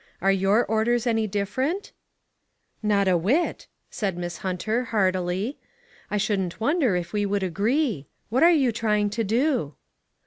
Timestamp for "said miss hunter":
3.91-4.85